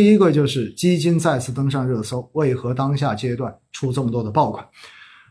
[0.00, 4.66] 第一个就是基金再次登上热搜，为何当下阶段出这么多的爆款？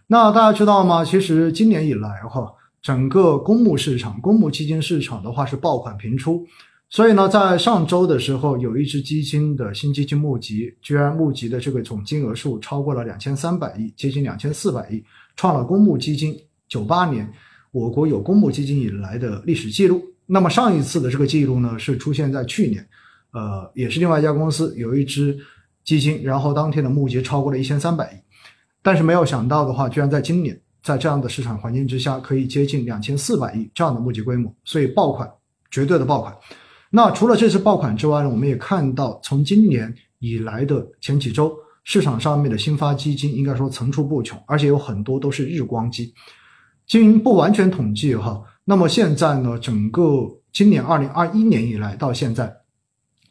[0.05, 1.03] 那大家知道吗？
[1.03, 6.45] 其实今年以来哈，整个公募市场、公募基金市场的话是爆款频出。
[6.87, 15.03] 所以呢，在上周的时候，有一只基金的新基金募集，居然募集的这个总金额数超过了两千三百亿，接近两千四百亿，
[15.35, 17.27] 创了公募基金九八年
[17.71, 19.99] 我国有公募基金以来的历史记录。
[20.27, 22.87] 那么上一次的这个记录呢，是出现在去年，
[23.31, 25.37] 呃，也是另外一家公司有一只
[25.83, 28.15] 基金，然后当天的募集超过了一千三百亿，
[28.81, 35.29] 但是没有想到的话，居然在今年，在这样的市场环境之下，可以接近两千四百亿这样的募集规模，所以爆款，
[35.69, 36.35] 绝对的爆款。
[36.91, 46.11] 那除了这次爆款之外呢，我们也看到从今年以来的前几周，市场上面的新发基金应该说层出不穷，而且有很多都是日光基。
[46.87, 52.51] 经不完全统计哈，那么现在呢，整个今年二零二一年以来到现在，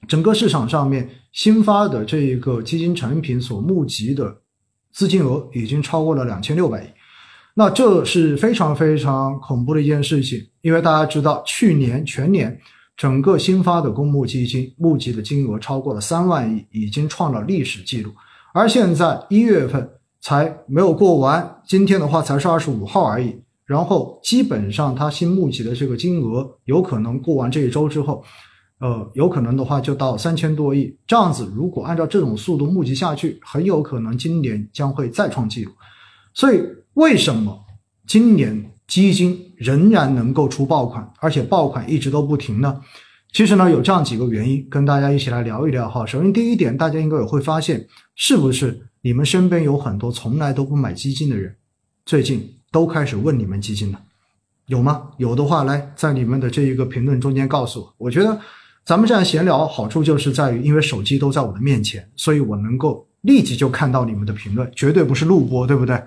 [0.06, 4.36] 整个市场上面新发的这一个基金产品所募集的
[4.92, 6.86] 资金额已经超过了两千六百亿，
[7.54, 12.58] 那这是非常非常恐怖的一件事情，因为大家知道去年全年。
[12.96, 18.10] 整个新发的公募基金募集的金额超过了三万亿，已经创了历史记录。
[18.52, 19.88] 而现在一月份
[20.20, 23.40] 才没有过完，今天的话才是二十五号而已。
[23.64, 28.24] 然后基本上它新募集的这个金额，有可能过完这一周之后，
[28.80, 30.96] 呃，有可能的话就到三千多亿。
[31.06, 35.72] 这样子，如果按照这种速度募集下去，很有可能今年将会再创纪录。
[36.34, 36.60] 所以，
[36.94, 37.58] 为什么
[38.06, 38.72] 今年？
[38.88, 42.80] 基金仍然能够出爆款，而且爆款一直都不停呢。
[43.34, 46.06] 其实呢，有这样几个原因，跟大家一起来聊一聊哈。
[46.06, 51.54] 首先，第一点，大家应该也会发现，是不是你们身边有很多从来都不买基金的人，
[52.06, 54.00] 最近都开始问你们基金了？
[54.68, 55.10] 有吗？
[55.18, 57.94] 有的话，来在你们的这一个评论中间告诉我。
[57.98, 58.40] 我觉得
[58.88, 66.02] 咱们这样闲聊，好处就是在于，因为手机都在我的面前，所以我能够立即就看到你们的评论，绝对不是录播，对不对？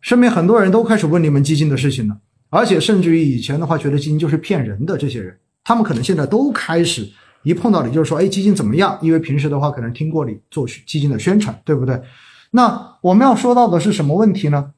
[0.00, 7.08] 身边很多人都开始问你们基金的事情了，而且甚至于以前的话觉得基金就是骗人的这些人，他们可能现在都开始
[7.44, 8.98] 一碰到你就是说，哎，基金怎么样？
[9.00, 12.02] 因为平时的话可能听过你做基金的宣传，对不对？
[12.50, 14.72] 那我们要说到的是什么问题呢？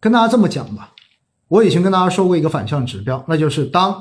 [0.00, 0.92] 跟大家这么讲吧，
[1.46, 3.94] 我以前跟大家说过一个反向指标，那就是当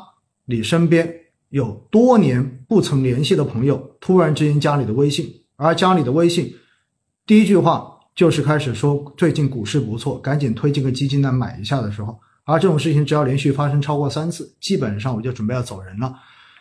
[0.46, 1.14] 你身边
[1.50, 6.54] 有多年不曾联系的朋友突然之间加你的微信，而加你的微信，
[7.26, 7.94] 第一句话。
[8.18, 16.12] 就是开始说最近股市不错，赶紧推进个基金来买一下的时候，而这种事情只要连续发生超过三次，基本上我就准备要走人了。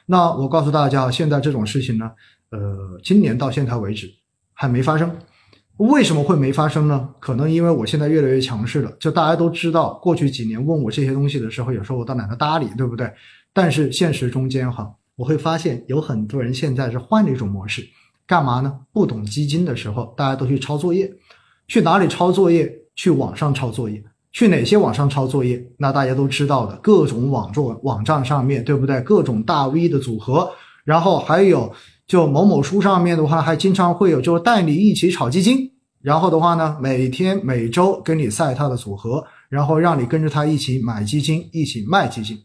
[0.05, 2.11] 那我告诉大家，现在这种事情呢，
[2.51, 4.07] 呃，今年到现在为止
[4.53, 5.11] 还没发生。
[5.79, 7.09] 为什么会没发生呢？
[7.21, 8.93] 可能因为我现在越来越强势了。
[9.01, 13.11] 就大家都知道，过去几年问我这些东西的时候，有时候我都懒得搭理，对不对？
[13.57, 14.87] 但是现实中间哈，
[15.17, 17.83] 我会发现有很多人现在是换了一种模式，
[18.27, 18.81] 干嘛呢？
[18.93, 21.11] 不懂基金的时候，大家都去抄作业。
[21.67, 22.71] 去哪里抄作业？
[22.95, 24.05] 去网上抄作业。
[24.31, 25.67] 去哪些网上抄作业？
[25.79, 29.01] 那大家都知道的，各种网络网站上面对不对？
[29.01, 30.51] 各种大 V 的组合，
[30.85, 31.73] 然后还有
[32.07, 35.73] 就某某书上面的话，还经常会有就是带你一起炒基金，
[36.03, 42.37] 然后的话呢，每天每周跟你晒他的组合，然后让你跟着他一起买基金，一起卖基金。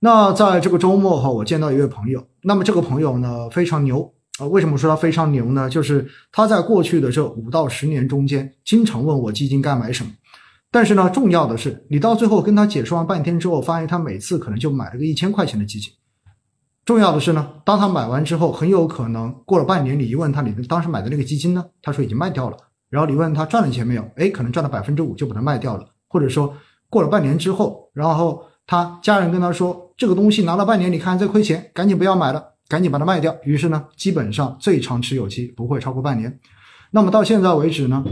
[0.00, 4.12] 那在这个周末哈，我见到一位朋友，那么这个朋友呢非常牛。
[4.38, 5.68] 啊，为什么说他非常牛呢？
[5.68, 10.12] 就是他在过去的这五到十年中间，经常问我基金该买什么。
[10.70, 15.92] 但是呢，重要的是，你到最后跟他解释完半天之后，发现他每次可能就买了个一千块钱的基金。
[16.84, 21.64] 重要的是呢，当他买完之后，很有可能过了半年，你一问他，你当时买的那个基金呢？
[21.82, 22.56] 他说已经卖掉了。
[22.90, 24.08] 然后你问他赚了钱没有？
[24.14, 25.84] 哎，可能赚了百分之五就把它卖掉了。
[26.06, 26.54] 或者说
[26.88, 32.54] 过了半年之后，然后他家人跟他说，这个东西拿了半年，你看在亏钱，赶紧不要买了。
[32.68, 33.34] 赶紧把它卖掉。
[33.44, 36.38] 于是呢，基本上最长持有期不会超过半年。
[36.90, 38.04] 那么到现在为止呢，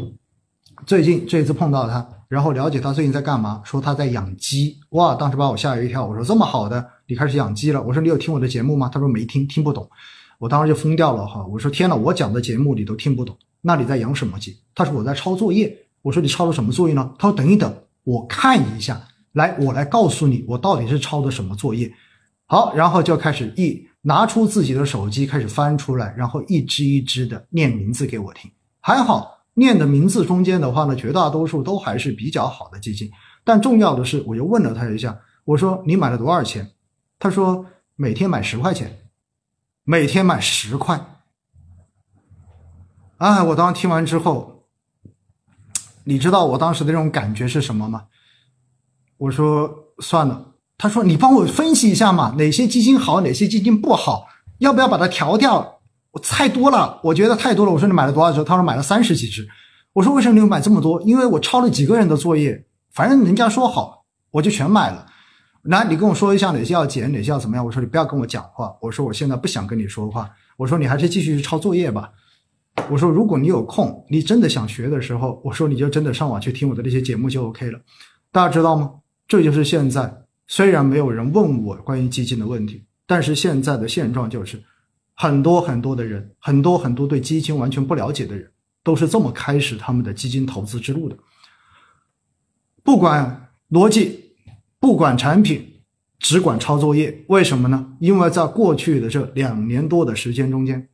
[0.87, 4.79] 最近这一次碰到他，然后了解他最近在干嘛，说他在养鸡。
[4.93, 6.07] 哇，当时把我吓了一跳。
[6.07, 7.83] 我说这么好的，你开始养鸡了？
[7.83, 8.91] 我说你有听我的节目吗？
[8.91, 9.87] 他说没听，听不懂。
[10.39, 11.47] 我当时就疯掉了哈。
[11.47, 14.57] 我说天呐，我讲的节目你都听不懂，那你在养什么鸡？
[14.75, 15.77] 他说我在抄作业。
[16.01, 17.13] 我说你抄的什么作业呢？
[17.19, 17.71] 他说等一等，
[18.05, 18.99] 我看一下。
[19.37, 21.93] 来，我来告诉你，我到底是抄的什么作业。
[22.47, 23.87] 好，然后就开始一。
[24.01, 28.49] 拿出自己的手机开始翻出来，然后一只一只的念名字给我听。
[28.81, 33.11] 还好念的名字中间的话呢，绝大多数都还是比较好的基金。
[33.43, 36.71] 但重要的是，我又问了他一下，我说你买了多少钱？
[37.19, 37.67] 他说
[37.97, 38.97] 每天买十块钱，
[39.83, 41.05] 每天买十块。
[43.19, 44.69] 哎，我当时听完之后，
[46.05, 48.05] 你知道我当时的那种感觉是什么吗？
[49.19, 50.53] 我说算了。
[50.79, 54.27] 他说：“你帮我分析一下嘛，哪些基金好，哪些基金不好，
[54.59, 55.81] 要不要把它调掉？”
[56.13, 57.73] 我太多了，我觉得太多了。
[57.73, 58.45] 我说你买了多少只？
[58.45, 59.47] 他说买了三十几只。
[59.95, 61.01] 我说为什么你买这么多？
[61.03, 65.07] 因为我抄了几个人的作业，反正人家说好，我就全买了。
[65.63, 67.65] 那你跟我说一下哪些要减，哪些要怎么样？
[67.65, 68.75] 我说你不要跟我讲话。
[68.83, 70.31] 我说我现在不想跟你说话。
[70.59, 72.11] 我说你还是继续去抄作业吧。
[72.91, 77.79] 我说如果你有空，你真的想学的时候，我说你就真的上网去听我的那些节目就 OK 了。
[78.31, 78.91] 大家知道吗？
[79.27, 80.23] 这就是现在。
[80.49, 84.63] 虽然没有人问我关于基金的问题，但是现在的现状就是，
[85.15, 88.49] 很多很多的人，很多很多对基金完全不了解的人，
[88.85, 91.17] 都是这么开始他们的基金投资之路的。
[92.85, 94.37] 不管逻辑，
[94.79, 95.81] 不管产品，
[96.21, 97.25] 只管抄作业。
[97.27, 97.97] 为什么呢？
[97.99, 100.89] 因为在过去的这两年多的时间中间，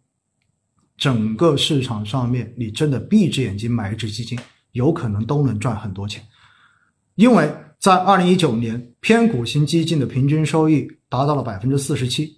[0.97, 4.39] 整个市场上面，你真的闭着眼睛买一只基金，
[4.71, 6.25] 有可能都能赚很多钱，
[7.17, 7.55] 因为。
[7.83, 12.33] 在二零一九年，偏股型基金的平均收益达到了百分之四十七，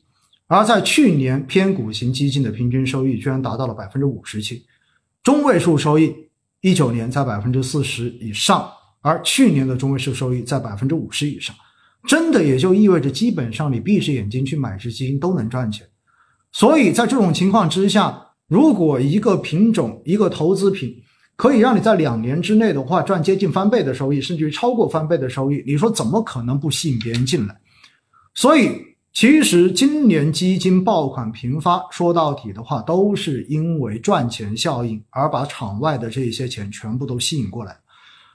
[0.46, 4.64] 而在去年，偏股型基金的平均收益居然达到了百分之五十七，
[5.22, 6.14] 中位数收益
[6.62, 8.66] 一九年在百分之四十以上，
[9.02, 11.54] 而去年的中位数收益在百分之五十以上，
[12.08, 15.86] 真的也就意味着基本上你闭着眼睛去买只基金都能赚钱。
[16.52, 18.18] 所以在这种情况之下，
[18.48, 20.96] 如果一个品种、一个投资品，
[21.36, 25.62] 可以让你在两年之内的话赚接近翻倍的收益，甚至于超过翻倍的收益。
[25.66, 27.56] 你说怎么可能不吸引别人进来？
[28.34, 28.70] 所以
[29.12, 37.76] 其实今年基金爆款频发，说到底的话，都是因为赚钱效应而把场外的这些钱全部都吸引过来，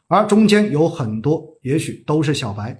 [0.07, 2.77] 而中间有很多也许都是小白。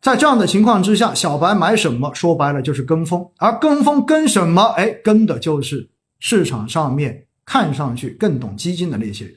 [0.00, 4.62] 在这样的情况之下，小白买什么，说白了就是跟风，而跟风跟什么？
[4.76, 5.88] 哎，跟的就是
[6.18, 7.26] 市场上面。
[7.50, 9.34] 看上去更懂基金的那些人，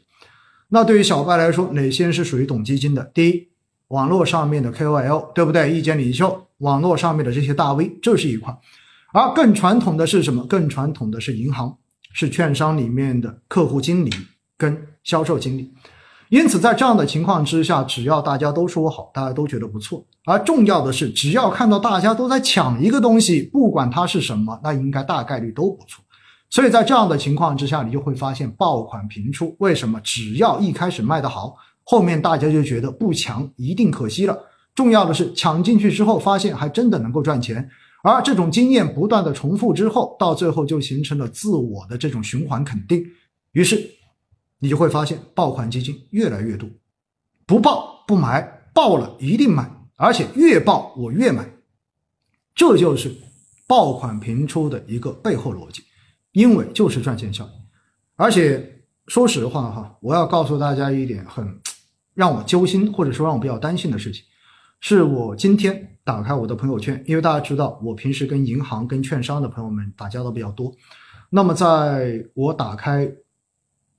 [0.70, 3.04] 那对于小白来说，哪些人是属于懂基金的？
[3.12, 3.48] 第一，
[3.88, 5.74] 网络上面的 KOL，对不对？
[5.74, 8.56] 意见领袖，网络上面的这些大 V，这是一块。
[9.14, 10.46] 而更传统的是什么？
[10.46, 11.76] 更传统的是银行，
[12.14, 14.12] 是券商里面的客户经理
[14.60, 15.74] 跟销售经理。
[16.30, 20.06] 因此，在这样的情况之下，只要大家都说好，大家都觉得不错。
[20.26, 26.04] 而重要的是，只要看到大家都在抢一个东西，不管它是什么，那应该大概率都不错。
[26.54, 29.56] 所以在这样的情况之下，你就会发现爆款频出。
[29.58, 30.00] 为什么？
[30.02, 34.38] 只要一开始卖得好，后面大家就觉得不抢一定可惜了。
[34.76, 37.68] 重要的是抢进去之后，发现还真的能够赚钱。
[38.04, 43.04] 而这种经验不断的重复之后，到最后就形成了自我的这种循环肯定。
[43.54, 43.90] 于是
[44.60, 46.70] 你就会发现爆款基金越来越多，
[47.48, 51.50] 不爆不买，爆了一定买，而且越爆我越买。
[52.54, 53.12] 这就是
[53.66, 55.82] 爆款频出的一个背后逻辑。
[56.34, 57.52] 因为就是赚钱效应，
[58.16, 61.60] 而且说实话哈，我要告诉大家一点很
[62.14, 64.24] 让我揪心或者说让我比较担心的事情，
[64.80, 70.74] 是我今天打开我的朋友圈，因为大家知道我平时跟银行、跟券商的朋友们打交道比较多，
[71.30, 73.10] 那么在我打开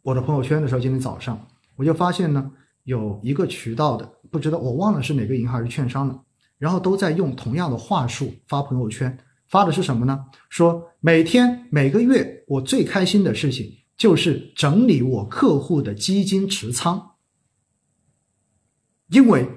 [0.02, 1.38] 我的朋友圈的时候，今天早上
[1.76, 2.50] 我就发现呢，
[2.82, 6.20] 有一个渠道的，不知道我忘了是哪个银行还是券商了，
[6.58, 9.16] 然后都在用同样的话术发朋友圈。
[9.54, 10.26] 发的是什么呢？
[10.48, 17.00] 说每天每个月我最开心的事情就是整理我客户的基金持仓，
[19.10, 19.48] 因为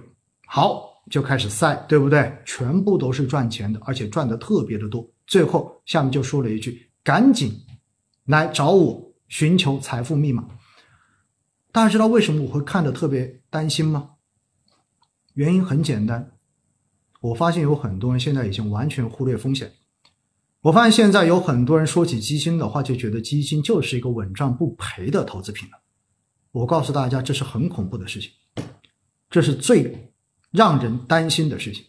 [0.46, 2.32] 好就开始晒，对不对？
[2.46, 5.04] 全部都是赚钱的，而且赚的特别的多。
[5.26, 7.52] 最后下面就说了一句：“赶紧
[8.26, 10.48] 来找我寻求财富密码。”
[11.74, 14.12] 大家知道为什么我会看的特别担心吗？
[15.34, 16.34] 原因很简单，
[17.20, 19.72] 我发现有很多人现在已经完全忽略风险。
[20.68, 25.78] 我发现现在有很多人说起基金的话，就觉得基金就是一个稳赚不赔的投资品了。
[26.52, 28.32] 我告诉大家，这是很恐怖的事情，
[29.30, 30.12] 这是最
[30.52, 31.86] 让人担心的事情。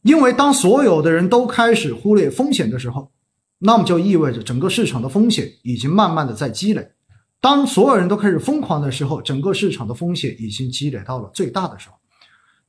[0.00, 3.12] 因为当所有的人都开始忽略风险的时候，
[3.58, 6.90] 那么就意味着整个市场的风险已经慢慢的在积累。
[7.38, 11.96] 当所有人都开始疯狂的时候，整个市场的风险已经积累到了最大的时候。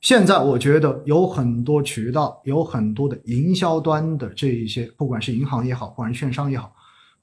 [0.02, 6.72] 现在我觉得有很多渠道，有很多的营销端的这一些，不管是银行也好，不管是券商也好，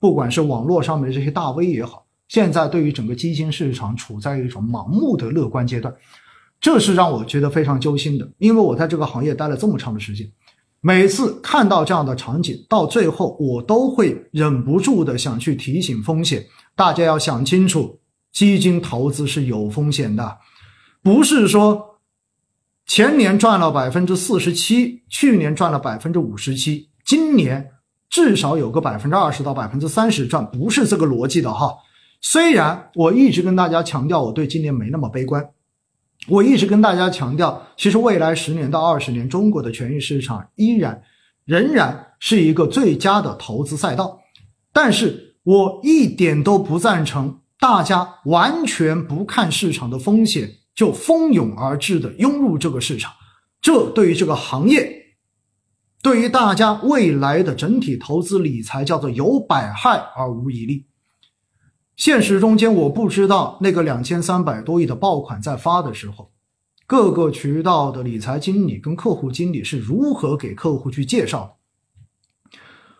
[0.01, 5.95] 不管是网络上面的这些大 V 也好，现在对于整个基金市场处在一种盲目的乐观阶段，
[6.61, 8.29] 这是让我觉得非常揪心的。
[8.39, 10.29] 因为我在这个行业待了这么长的时间，
[10.81, 18.01] 每次看到这样的场景，到最后我都会忍不住的想去提醒风险，大家要想清楚，
[18.33, 20.39] 基金投资是有风险的，
[21.01, 21.92] 不是说。
[22.95, 27.71] 前年赚了百分之四十七，去年赚了百分之五十七，今年
[28.11, 31.75] 至少有个百分之二十到百分之三十赚，不是这个逻辑的哈。
[32.21, 35.43] 虽然我一直跟大家强调我对今年没那么悲观，
[36.29, 41.03] 我一直跟大家强调，其实未来十年到二十年，中国的权益市场依然
[41.47, 44.21] 仍然是一个最佳的投资赛道。
[44.71, 53.13] 但是我一点都不赞成大家完全不看市场的风险就蜂拥而至的涌入这个市场，
[53.61, 55.17] 这对于这个行业，
[56.03, 60.87] 对于大家未来的整体投资理财叫做有百害而无一利。
[61.97, 66.33] 现实中间，我不知道那个两千三百多亿的爆款在发的时候，
[66.87, 71.59] 各个渠道的理财经理跟客户经理是如何给客户去介绍
[72.51, 72.59] 的？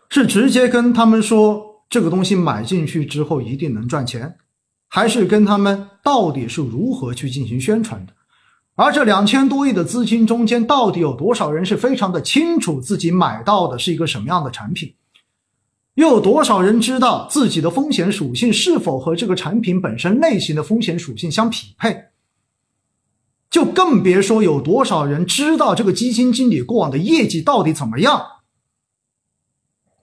[0.09, 4.37] 是直接跟他们说这个东西买进去之后一定能赚钱，
[4.95, 8.13] 还是跟他们到底是如何去进行宣传的？
[8.75, 14.93] 而这两千多亿的资金中间，到底有多少人是非常的清楚自己买到的是一个什么样的产品？
[15.95, 22.09] 又有多少人知道自己的风险属性是否和这个产品本身类型的风险属性相匹配？
[23.49, 28.23] 就更别说有多少人知道这个基金经理过往的业绩到底怎么样，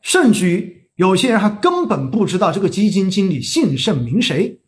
[0.02, 4.59] 甚至于有些人还根本不知道这个基金经理姓甚名谁，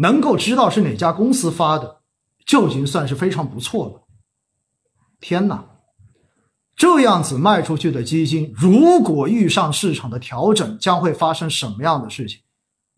[0.00, 2.00] 能够知道是哪家公司发的，
[2.46, 4.06] 就已经算是非常不错了。
[5.20, 5.66] 天哪！
[6.74, 12.40] 这样子卖出去的基金，如果遇上市场的调整，将会发生什么样的事情？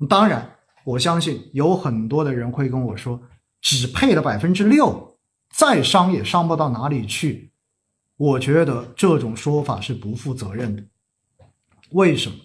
[0.09, 3.21] 当然，我相信有很多的人会跟我说，
[3.61, 5.18] 只配了百分之六，
[5.52, 7.50] 再伤也伤不到哪里去。
[8.16, 10.85] 我觉得这种说法是不负责任的。
[11.90, 12.37] 为什么？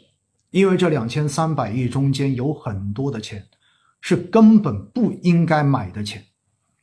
[0.50, 3.46] 因为这两千三百亿中间有很多的钱，
[4.02, 6.26] 是根本不应该买的钱。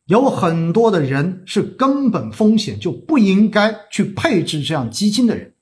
[0.07, 5.55] 有很多的人是根本风险就不应该去配置这样基金的人，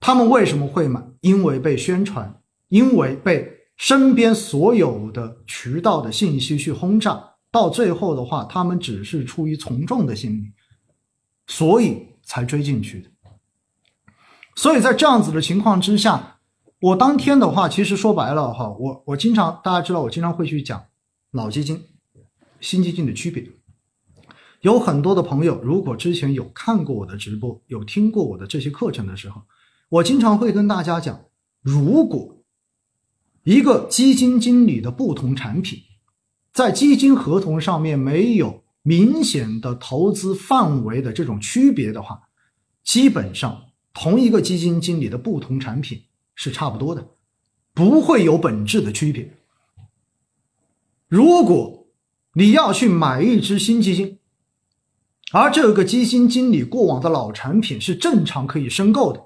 [0.00, 1.00] 他们为什么会买？
[1.20, 10.52] 因为被宣传，因为被身边所有的渠道的信息去轰炸，到最后的话，他们只是出于从众的心理，
[11.46, 13.10] 所以才追进去的。
[14.56, 16.39] 所以在这样子的情况之下，
[16.80, 20.82] 我当天的话，其实说白了哈，我我经常大家知道，我经常会去讲
[21.30, 21.84] 老基金。
[22.60, 23.42] 新基金的区别，
[24.60, 29.42] 有很多的朋友，如果之前有看过我的直播，有听过我的这些课程的时候，
[29.88, 31.24] 我经常会跟大家讲，
[31.62, 32.36] 如果
[33.44, 35.78] 一个基金经理的不同产品，
[36.52, 42.28] 在基金合同上面没有明显的投资范围的这种区别的话，
[42.84, 46.02] 基本上同一个基金经理的不同产品
[46.42, 47.06] 是差不多的，
[47.74, 49.30] 不会有本质的区别。
[51.06, 51.86] 如果
[52.32, 54.18] 你要去买一只新基金，
[55.32, 59.22] 而这个基金经理过往的老产品是正常可以申购的，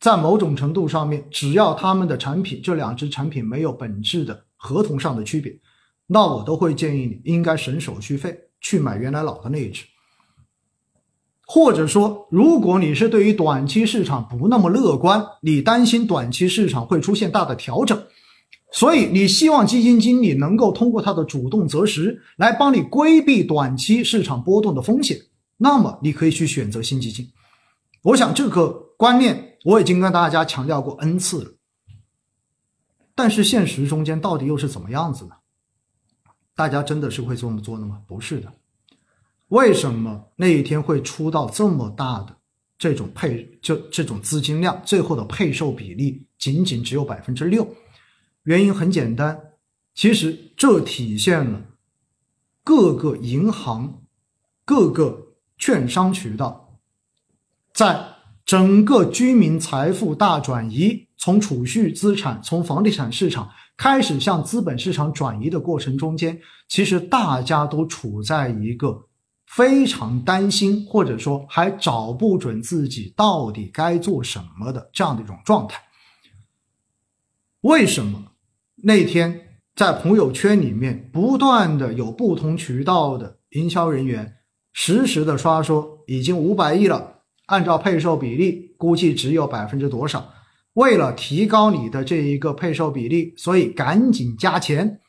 [0.00, 5.54] 在某种程度上面，只要他们的产品这两只产品没有本质的合同上的区别，
[6.06, 9.84] 那我都会建议你应该省手续费去买原来老的那一只。
[11.50, 17.98] 或者说，如果你是对于短期市场不那么乐观，你担心短期市场会出现大的调整。
[18.70, 25.18] 所以，你希望基金经理能够通过他的主动择时来帮你规避短期市场波动的风险，
[25.56, 27.26] 那么你可以去选择新基金。
[28.02, 31.50] 我想这个观念我已经跟大家强调过 n 次了。
[33.14, 35.30] 但是现实中间到底又是怎么样子呢？
[36.54, 38.02] 大家真的是会这么做的吗？
[38.06, 38.52] 不是的。
[39.48, 42.36] 为什么那一天会出到这么大的
[42.78, 47.66] 这种配就这种资金量，最后的配售比例仅仅只有百分之六？
[48.44, 49.38] 原因很简单，
[49.94, 51.62] 其实这体现了
[52.62, 54.02] 各个银行、
[54.64, 56.78] 各个券商渠道，
[57.72, 58.06] 在
[58.44, 66.38] 整个居民财富大转移，从储蓄资产、从房地产市场开始向资本市场转移的过程中间，
[66.68, 69.07] 其实大家都处在一个
[69.50, 75.80] 非常担心，或者说还找不准自己到底该做什么的这样的一种状态。
[77.62, 78.32] 为什么？
[78.76, 84.36] 那天在朋友圈里面，不断的有不同渠道的营销人员
[84.72, 90.32] 实时的刷说，已经五百亿了，按照配售比例，估计只有百分之多少。
[90.74, 95.00] 为了提高你的这一个配售比例，所以赶紧加钱。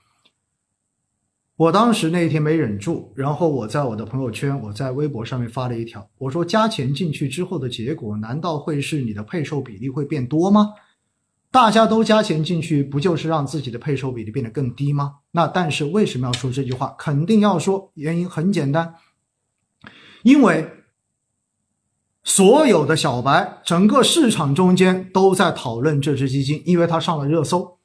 [1.59, 10.69] 我当时那天没忍住，然后我在我的朋友圈，我在微博上面发了一条，我说加钱进去之后的结果，难道会是你的配售比例会变多吗？
[11.51, 15.15] 大家都加钱进去，不就是让自己的配售比例变得更低吗？
[15.31, 16.95] 那但是为什么要说这句话？
[16.97, 18.95] 肯定要说，原因很简单，
[20.23, 20.65] 因为
[22.23, 27.79] 所有的小白，整个市场中间都在讨论这只基金，因为它上了热搜，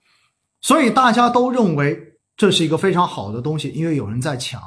[0.60, 4.60] 所以大家都认为这是一个非常好的东西，因为有人在抢。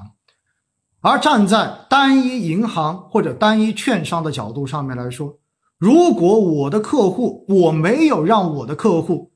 [1.02, 5.38] 而站在单一银行或者单一券商的角度上面来说，
[5.78, 9.32] 如果我的客户我没有让我的客户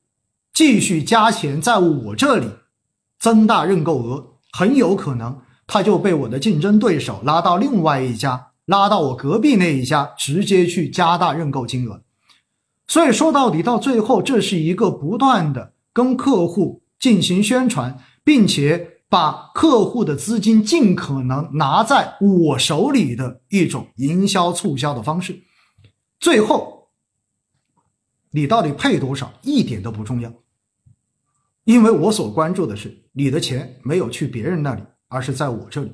[0.54, 2.48] 继续加钱在我这里
[3.20, 12.02] 增大认购额，很有可能他就被我的竞争对手拉到另外一家，拉到我隔壁那一家，直接去加大认购金额。
[12.88, 25.42] 所以说到底，到最后，这是一个不断的跟客户进行宣传，并且把客户的资金尽可能拿在我手里的一种营销促销的方式。
[26.20, 26.90] 最后，
[28.32, 30.34] 你到底配多少一点都不重要，
[31.64, 35.92] 因为我所关注的是你的钱没有去别人那里，而是在我这里。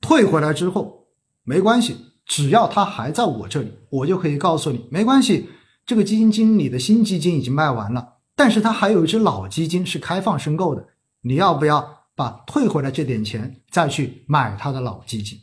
[0.00, 1.06] 退回来之后
[1.44, 5.48] 没关系，只要他还在我这里，我就可以告诉你没关系。
[5.86, 10.88] 这个基金经理的新基金已经卖完了，但是他还有一只老基金是开放申购的，
[11.22, 15.38] 你要不要把退回来这点钱再去买他的老基金？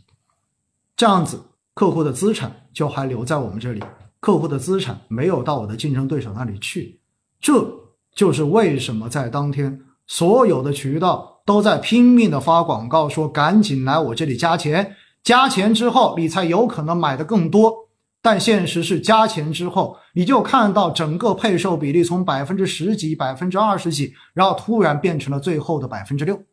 [0.95, 1.41] 这样子
[1.73, 3.83] 客户的资产就还留在我们这里，
[4.19, 6.99] 客户的资产没有到我的竞争对手那里去，
[7.39, 7.71] 这
[8.15, 17.86] 就是为什么在当天所有的渠道都在拼命的发广告，说赶紧来我这里加钱，加钱之后你才有可能买的更多。
[18.29, 26.43] 但现实是加钱之后，你就看到整个配售比例从百分之十几、百分之二十几，然后突然变成了最后的百分之六。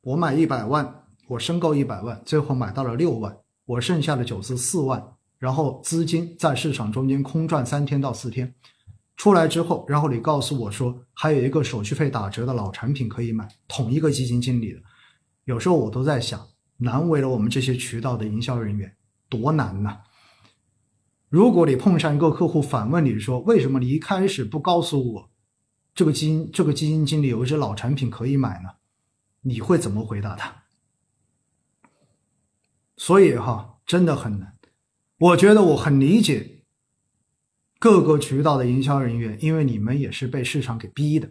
[0.00, 8.54] 我买一百万，我申购一百万，最后买到了六万，我剩下的九十四万，然后资金在市场中间空转三天到四天，
[9.18, 14.80] 出来之后，然后你告诉我说还有一个手续费打折的老产品可以买，同一个基金经理的，
[15.44, 16.40] 有时候我都在想，
[16.78, 18.90] 难为了我们这些渠道的营销人员。
[19.28, 19.98] 多难呐！
[21.28, 25.30] 如果你碰上一个客户反问你说：“为什么你一开始不告诉我，
[25.94, 28.70] 这个基金这个基金经理有一只老产品可以买呢？”
[29.42, 30.64] 你会怎么回答他？
[32.96, 34.58] 所以哈，真的很难。
[35.18, 36.64] 我觉得我很理解
[37.78, 41.30] 各个渠道的营销人员，因为你们也是被市场给逼的。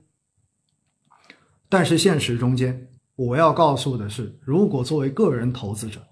[1.67, 6.07] 但是现实中间，我要告诉的是，如果作为个人投资者，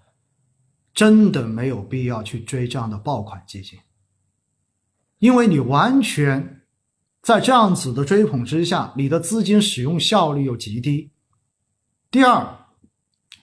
[0.95, 3.77] 真的没有必要去追这样的爆款基金，
[5.19, 6.61] 因为你完全
[7.21, 11.11] 在这样子的追捧之下，你的资金使用效率又极低。
[12.09, 12.67] 第二，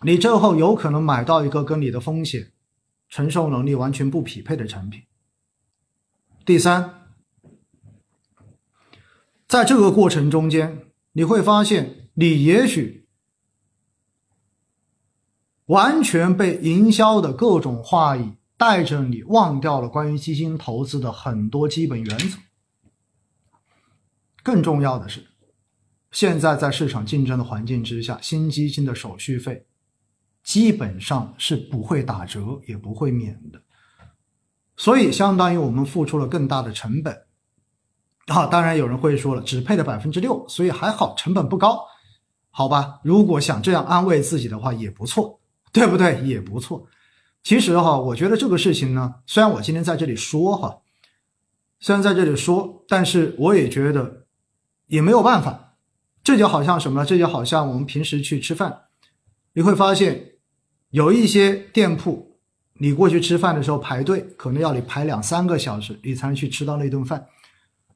[0.01, 2.53] 你最后有可能买到一个跟你的风险
[3.11, 5.03] 承受能力完全不匹配的产品。
[6.47, 7.09] 第三，
[9.47, 13.02] 在这个过程中间，你会发现你也许。
[15.67, 22.39] 完全被营销的各种话语带着你忘掉了关于基金投资的很多基本原则。
[24.43, 25.25] 更重要的是，
[26.11, 29.65] 现在在市场竞争的环境之下，新基金的手续费
[30.43, 33.63] 基本上是不会打折，也不会免的。
[34.77, 37.17] 所以，相当于我们付出了更大的成本。
[38.27, 41.85] 啊，当然有人会说了，只配了百分之六，所以还好，成本不高，
[42.51, 43.01] 好吧？
[43.05, 45.41] 如果想这样安慰自己的话，也不错。
[45.73, 46.21] 对不对？
[46.23, 46.87] 也不错。
[47.43, 50.79] 其实哈，我觉得这个事情呢，虽然我今天在这里说哈，
[51.81, 54.27] 虽然在这里说，但是我也觉得
[54.87, 55.77] 也没有办法。
[56.23, 57.07] 这就好像什么呢？
[57.07, 58.83] 这就好像我们平时去吃饭，
[59.55, 60.35] 你会发现
[60.91, 62.39] 有一些店铺，
[62.75, 67.27] 你过去吃饭的时候排队，可能要你排两三个小时，你才能去吃到那顿饭。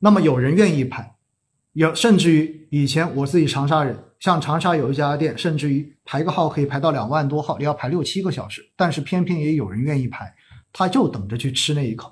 [0.01, 1.16] 那么有人愿意排，
[1.77, 3.97] 有甚至于以前我自己长沙人。
[4.19, 10.35] 像长沙有一家店，甚至于排个号可以排到两万多号，你要排六七个小时，但是偏偏也有人愿意排，
[10.73, 12.11] 他就等着去吃那一口。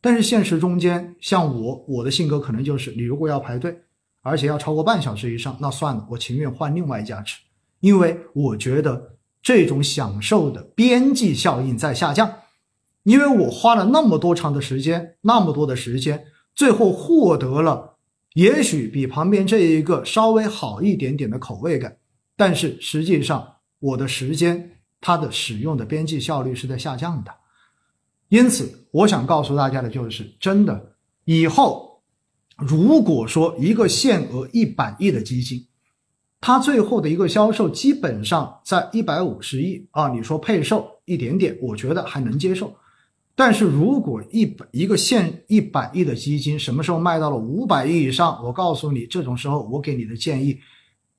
[0.00, 3.76] 但是现实中间，像我，我的性格可能就是，你如果要排队，
[4.22, 7.40] 而且要超过半小时以上，那算了，我情愿换另外一家吃，
[7.80, 12.32] 因为我觉得这种享受的边际效应在下降，
[13.02, 17.93] 因为我花了那么多长的时间，那么多的时间，最后获得了。
[18.34, 21.96] 也许比旁边这一个稍微好一点点的口味感，
[22.36, 27.32] 但是实际上我的时间它的使用的边际效率是在下降的。
[28.28, 32.02] 因此，我想告诉大家的就是，真的以后
[32.56, 35.64] 如果说一个限额一百亿的基金，
[36.40, 42.74] 它最后的一个销售基本上在一百五十亿啊，你说配售一点点，我觉得还能接受。
[43.36, 50.58] 但是如果一百一个现一百亿的基金什么时候卖到了五百亿以上，我告诉你，这种时候我给你的建议，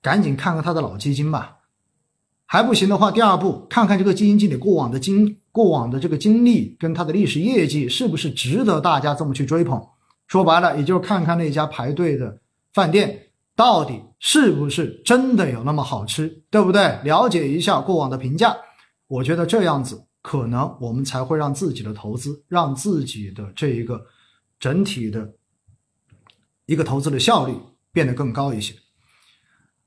[0.02, 1.58] 赶紧看看他的老基金吧。
[2.46, 9.86] 还不行的话，第二步看看这个基金经理过往的经过往的这个经历跟他的历史业绩是不是值得大家这么去追捧。
[10.28, 12.40] 说白了，也就是看看那家排队的
[12.72, 13.20] 饭店
[13.56, 16.98] 到底是不是真的有那么好吃，对不对？
[17.04, 18.56] 了解一下过往的评价，
[19.08, 20.06] 我觉得这样子。
[20.28, 24.04] 可能我们才会让自己的投资，让自己的这一个
[24.60, 25.36] 整体的
[26.66, 27.54] 一个投资的效率
[27.92, 28.74] 变得更高一些，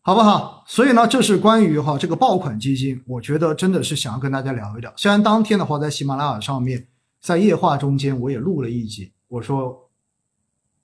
[0.01, 0.62] 好不好？
[0.68, 4.94] 所以呢，这是关于哈这个爆款基金，我觉得真的是想要跟大家聊一聊。
[4.96, 6.87] 虽然当天的话，在喜马拉雅上面，
[7.20, 9.90] 在夜话中间我也录了一集，我说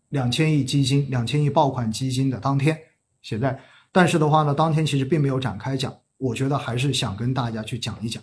[0.08, 2.76] 两千亿基金、两千亿爆款基金的当天
[3.22, 3.56] 写在，
[3.92, 5.94] 但是的话呢，当天其实并没有展开讲。
[6.16, 8.20] 我觉得还是想跟大家去讲一讲。